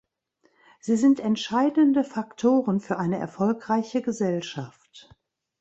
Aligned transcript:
Sie 0.79 0.95
sind 0.97 1.19
entscheidende 1.19 2.03
Faktoren 2.03 2.79
für 2.79 2.97
eine 2.97 3.19
erfolgreiche 3.19 4.01
Gesellschaft. 4.01 5.15